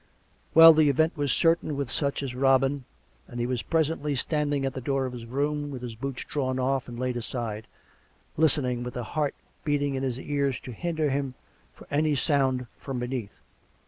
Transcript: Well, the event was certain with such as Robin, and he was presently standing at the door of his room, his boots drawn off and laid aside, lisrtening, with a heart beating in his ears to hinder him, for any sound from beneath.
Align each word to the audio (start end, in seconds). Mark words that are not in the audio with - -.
Well, 0.55 0.73
the 0.73 0.89
event 0.89 1.15
was 1.15 1.31
certain 1.31 1.75
with 1.77 1.91
such 1.91 2.23
as 2.23 2.33
Robin, 2.33 2.85
and 3.27 3.39
he 3.39 3.45
was 3.45 3.61
presently 3.61 4.15
standing 4.15 4.65
at 4.65 4.73
the 4.73 4.81
door 4.81 5.05
of 5.05 5.13
his 5.13 5.27
room, 5.27 5.79
his 5.79 5.93
boots 5.93 6.25
drawn 6.27 6.57
off 6.57 6.87
and 6.87 6.97
laid 6.97 7.17
aside, 7.17 7.67
lisrtening, 8.35 8.81
with 8.83 8.97
a 8.97 9.03
heart 9.03 9.35
beating 9.63 9.93
in 9.93 10.01
his 10.01 10.17
ears 10.19 10.59
to 10.61 10.71
hinder 10.71 11.11
him, 11.11 11.35
for 11.71 11.85
any 11.91 12.15
sound 12.15 12.65
from 12.79 12.97
beneath. 12.97 13.39